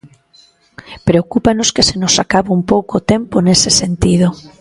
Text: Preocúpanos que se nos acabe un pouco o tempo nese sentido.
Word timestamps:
Preocúpanos 1.07 1.69
que 1.75 1.83
se 1.89 1.95
nos 2.01 2.15
acabe 2.23 2.49
un 2.57 2.63
pouco 2.71 2.93
o 2.97 3.05
tempo 3.13 3.35
nese 3.45 3.71
sentido. 3.81 4.27